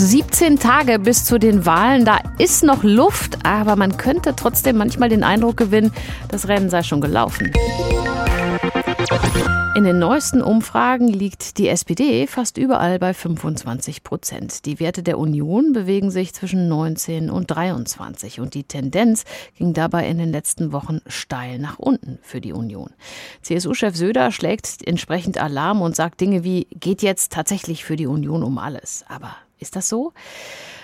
[0.00, 2.06] 17 Tage bis zu den Wahlen.
[2.06, 5.92] Da ist noch Luft, aber man könnte trotzdem manchmal den Eindruck gewinnen,
[6.28, 7.52] das Rennen sei schon gelaufen.
[9.76, 14.64] In den neuesten Umfragen liegt die SPD fast überall bei 25 Prozent.
[14.64, 19.24] Die Werte der Union bewegen sich zwischen 19 und 23 und die Tendenz
[19.56, 22.90] ging dabei in den letzten Wochen steil nach unten für die Union.
[23.42, 28.42] CSU-Chef Söder schlägt entsprechend Alarm und sagt Dinge wie, geht jetzt tatsächlich für die Union
[28.42, 29.04] um alles.
[29.08, 30.12] Aber ist das so?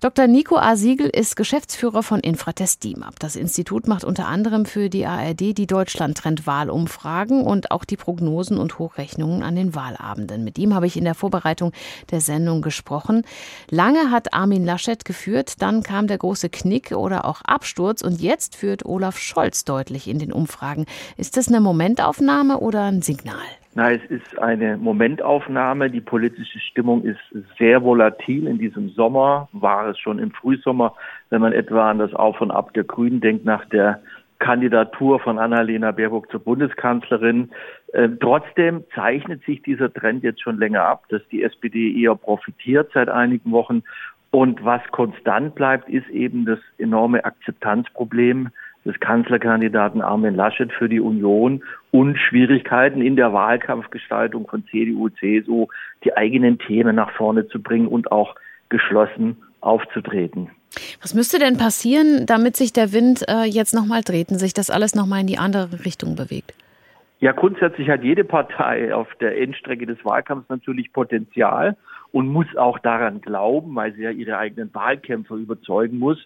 [0.00, 0.28] Dr.
[0.28, 0.76] Nico A.
[0.76, 3.18] Siegel ist Geschäftsführer von Infratest DIMAP.
[3.18, 8.78] Das Institut macht unter anderem für die ARD die Deutschland-Trend-Wahlumfragen und auch die Prognosen und
[8.78, 10.44] Hochrechnungen an den Wahlabenden.
[10.44, 11.72] Mit ihm habe ich in der Vorbereitung
[12.12, 13.24] der Sendung gesprochen.
[13.70, 18.54] Lange hat Armin Laschet geführt, dann kam der große Knick oder auch Absturz und jetzt
[18.54, 20.86] führt Olaf Scholz deutlich in den Umfragen.
[21.16, 23.42] Ist das eine Momentaufnahme oder ein Signal?
[23.78, 25.88] Na, es ist eine Momentaufnahme.
[25.88, 27.20] Die politische Stimmung ist
[27.60, 28.48] sehr volatil.
[28.48, 30.94] In diesem Sommer war es schon im Frühsommer,
[31.30, 34.00] wenn man etwa an das Auf und Ab der Grünen denkt, nach der
[34.38, 37.50] Kandidatur von Annalena Baerbock zur Bundeskanzlerin.
[37.92, 42.90] Äh, trotzdem zeichnet sich dieser Trend jetzt schon länger ab, dass die SPD eher profitiert
[42.94, 43.82] seit einigen Wochen.
[44.30, 48.50] Und was konstant bleibt, ist eben das enorme Akzeptanzproblem
[48.84, 55.66] des Kanzlerkandidaten Armin Laschet für die Union und Schwierigkeiten in der Wahlkampfgestaltung von CDU, CSU,
[56.04, 58.34] die eigenen Themen nach vorne zu bringen und auch
[58.68, 60.50] geschlossen aufzutreten.
[61.02, 64.70] Was müsste denn passieren, damit sich der Wind äh, jetzt nochmal dreht und sich das
[64.70, 66.54] alles nochmal in die andere Richtung bewegt?
[67.20, 71.76] Ja, grundsätzlich hat jede Partei auf der Endstrecke des Wahlkampfs natürlich Potenzial
[72.12, 76.24] und muss auch daran glauben, weil sie ja ihre eigenen Wahlkämpfer überzeugen muss.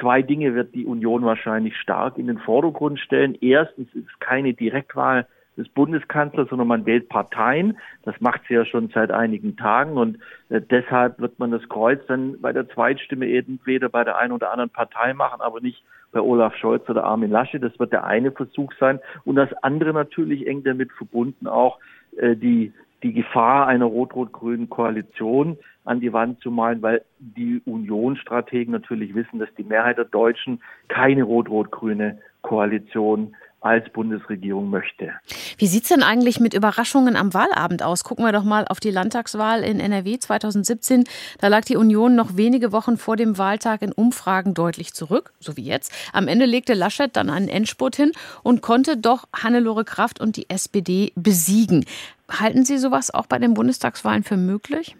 [0.00, 3.36] Zwei Dinge wird die Union wahrscheinlich stark in den Vordergrund stellen.
[3.40, 7.78] Erstens ist keine Direktwahl des Bundeskanzlers, sondern man wählt Parteien.
[8.04, 12.00] Das macht sie ja schon seit einigen Tagen und äh, deshalb wird man das Kreuz
[12.06, 16.20] dann bei der Zweitstimme entweder bei der einen oder anderen Partei machen, aber nicht bei
[16.20, 17.62] Olaf Scholz oder Armin Laschet.
[17.62, 19.00] Das wird der eine Versuch sein.
[19.24, 21.78] Und das andere natürlich eng damit verbunden auch
[22.16, 28.72] äh, die die Gefahr einer rot-rot-grünen Koalition an die Wand zu malen, weil die Unionsstrategen
[28.72, 35.12] natürlich wissen, dass die Mehrheit der Deutschen keine rot-rot-grüne Koalition als Bundesregierung möchte.
[35.58, 38.04] Wie sieht es denn eigentlich mit Überraschungen am Wahlabend aus?
[38.04, 41.04] Gucken wir doch mal auf die Landtagswahl in NRW 2017.
[41.40, 45.56] Da lag die Union noch wenige Wochen vor dem Wahltag in Umfragen deutlich zurück, so
[45.56, 45.92] wie jetzt.
[46.12, 48.12] Am Ende legte Laschet dann einen Endspurt hin
[48.42, 51.84] und konnte doch Hannelore Kraft und die SPD besiegen.
[52.30, 54.96] Halten Sie sowas auch bei den Bundestagswahlen für möglich?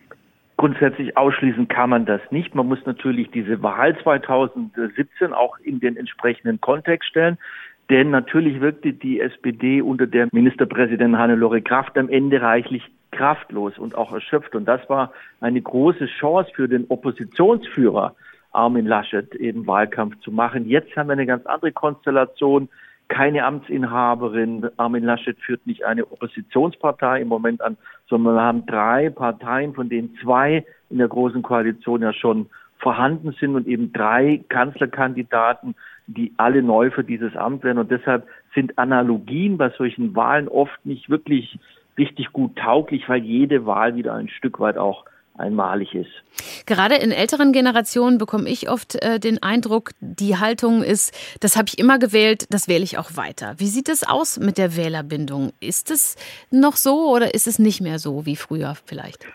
[0.60, 2.54] Grundsätzlich ausschließen kann man das nicht.
[2.54, 7.38] Man muss natürlich diese Wahl 2017 auch in den entsprechenden Kontext stellen.
[7.90, 13.96] Denn natürlich wirkte die SPD unter der Ministerpräsidentin Hannelore Kraft am Ende reichlich kraftlos und
[13.96, 14.54] auch erschöpft.
[14.54, 18.14] Und das war eine große Chance für den Oppositionsführer
[18.52, 20.68] Armin Laschet eben Wahlkampf zu machen.
[20.68, 22.68] Jetzt haben wir eine ganz andere Konstellation
[23.08, 24.70] keine Amtsinhaberin.
[24.76, 27.76] Armin Laschet führt nicht eine Oppositionspartei im Moment an,
[28.08, 32.48] sondern wir haben drei Parteien, von denen zwei in der Großen Koalition ja schon
[32.80, 35.74] vorhanden sind und eben drei Kanzlerkandidaten,
[36.06, 37.78] die alle neu für dieses Amt werden.
[37.78, 41.58] Und deshalb sind Analogien bei solchen Wahlen oft nicht wirklich
[41.98, 45.04] richtig gut tauglich, weil jede Wahl wieder ein Stück weit auch
[45.36, 46.10] einmalig ist.
[46.66, 51.68] Gerade in älteren Generationen bekomme ich oft äh, den Eindruck, die Haltung ist, das habe
[51.68, 53.54] ich immer gewählt, das wähle ich auch weiter.
[53.58, 55.52] Wie sieht es aus mit der Wählerbindung?
[55.60, 56.16] Ist es
[56.50, 59.26] noch so oder ist es nicht mehr so wie früher vielleicht?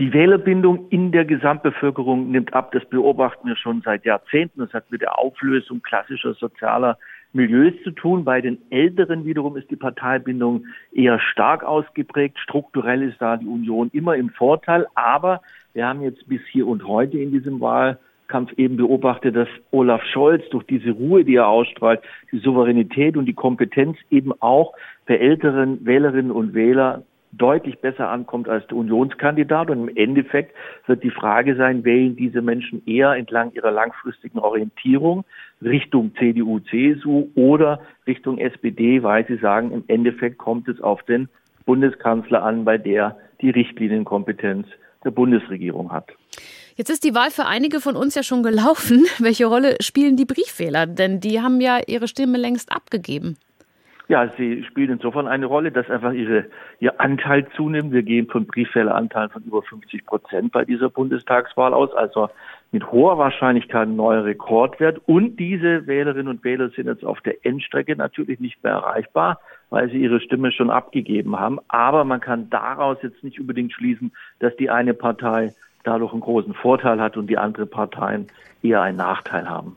[0.00, 2.72] Die Wählerbindung in der Gesamtbevölkerung nimmt ab.
[2.72, 4.58] Das beobachten wir schon seit Jahrzehnten.
[4.58, 6.98] Das hat mit der Auflösung klassischer sozialer
[7.32, 8.24] Milieus zu tun.
[8.24, 12.40] Bei den Älteren wiederum ist die Parteibindung eher stark ausgeprägt.
[12.40, 14.88] Strukturell ist da die Union immer im Vorteil.
[14.96, 15.42] Aber
[15.74, 20.42] wir haben jetzt bis hier und heute in diesem Wahlkampf eben beobachtet, dass Olaf Scholz
[20.50, 22.00] durch diese Ruhe, die er ausstrahlt,
[22.32, 24.72] die Souveränität und die Kompetenz eben auch
[25.06, 27.04] bei älteren Wählerinnen und Wählern
[27.36, 29.70] deutlich besser ankommt als der Unionskandidat.
[29.70, 30.54] Und im Endeffekt
[30.86, 35.24] wird die Frage sein, wählen diese Menschen eher entlang ihrer langfristigen Orientierung
[35.62, 41.28] Richtung CDU, CSU oder Richtung SPD, weil sie sagen, im Endeffekt kommt es auf den
[41.64, 44.66] Bundeskanzler an, bei der die Richtlinienkompetenz
[45.04, 46.10] der Bundesregierung hat.
[46.76, 49.06] Jetzt ist die Wahl für einige von uns ja schon gelaufen.
[49.18, 50.86] Welche Rolle spielen die Briefwähler?
[50.86, 53.36] Denn die haben ja ihre Stimme längst abgegeben.
[54.06, 56.44] Ja, sie spielen insofern eine Rolle, dass einfach ihre,
[56.78, 57.92] ihr Anteil zunimmt.
[57.92, 62.28] Wir gehen von Briefwähleranteilen von über 50 Prozent bei dieser Bundestagswahl aus, also
[62.70, 65.00] mit hoher Wahrscheinlichkeit ein neuer Rekordwert.
[65.06, 69.40] Und diese Wählerinnen und Wähler sind jetzt auf der Endstrecke natürlich nicht mehr erreichbar,
[69.70, 71.58] weil sie ihre Stimme schon abgegeben haben.
[71.68, 76.52] Aber man kann daraus jetzt nicht unbedingt schließen, dass die eine Partei dadurch einen großen
[76.52, 78.26] Vorteil hat und die anderen Parteien
[78.62, 79.76] eher einen Nachteil haben.